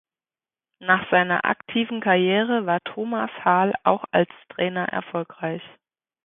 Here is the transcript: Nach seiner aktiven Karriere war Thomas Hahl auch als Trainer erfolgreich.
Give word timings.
Nach 0.79 1.07
seiner 1.11 1.45
aktiven 1.45 2.01
Karriere 2.01 2.65
war 2.65 2.79
Thomas 2.83 3.29
Hahl 3.45 3.75
auch 3.83 4.03
als 4.11 4.31
Trainer 4.49 4.85
erfolgreich. 4.85 5.61